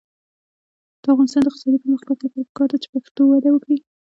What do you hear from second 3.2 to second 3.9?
وده وکړي.